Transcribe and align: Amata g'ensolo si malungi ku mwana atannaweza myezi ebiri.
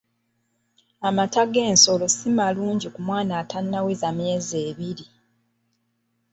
Amata 1.07 1.43
g'ensolo 1.51 2.05
si 2.17 2.27
malungi 2.37 2.87
ku 2.93 2.99
mwana 3.07 3.33
atannaweza 3.41 4.07
myezi 4.19 4.55
ebiri. 4.69 5.05